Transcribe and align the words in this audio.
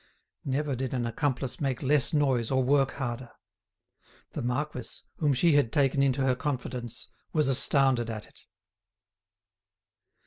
Never 0.45 0.75
did 0.75 0.95
an 0.95 1.05
accomplice 1.05 1.61
make 1.61 1.83
less 1.83 2.11
noise 2.11 2.49
or 2.49 2.63
work 2.63 2.93
harder. 2.93 3.29
The 4.31 4.41
marquis, 4.41 5.03
whom 5.17 5.35
she 5.35 5.51
had 5.51 5.71
taken 5.71 6.01
into 6.01 6.23
her 6.23 6.33
confidence, 6.33 7.09
was 7.33 7.47
astounded 7.47 8.09
at 8.09 8.25
it. 8.25 8.39